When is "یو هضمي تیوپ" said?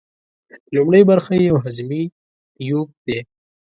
1.49-2.89